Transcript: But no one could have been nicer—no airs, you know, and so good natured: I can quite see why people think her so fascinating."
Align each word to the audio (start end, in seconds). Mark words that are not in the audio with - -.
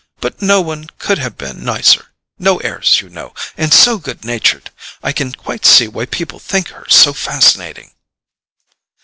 But 0.19 0.41
no 0.41 0.61
one 0.61 0.85
could 0.97 1.19
have 1.19 1.37
been 1.37 1.63
nicer—no 1.63 2.57
airs, 2.61 3.01
you 3.01 3.09
know, 3.09 3.35
and 3.55 3.71
so 3.71 3.99
good 3.99 4.25
natured: 4.25 4.71
I 5.03 5.11
can 5.11 5.31
quite 5.31 5.63
see 5.63 5.87
why 5.87 6.07
people 6.07 6.39
think 6.39 6.69
her 6.69 6.87
so 6.89 7.13
fascinating." 7.13 7.91